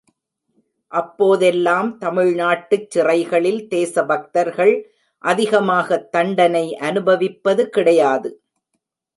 அப்போதெல்லாம் 0.91 1.89
தமிழ்நாட்டுச் 1.99 2.87
சிறைகளில் 2.89 3.61
தேசபக்தர்கள் 3.67 4.73
அதிகமாக 5.23 5.99
தண்டனை 6.09 6.65
அனுபவிப்பது 6.79 7.65
கிடையாது. 7.69 8.31